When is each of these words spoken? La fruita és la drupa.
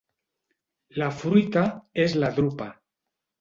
La 1.01 1.09
fruita 1.17 1.63
és 2.07 2.17
la 2.25 2.33
drupa. 2.41 2.73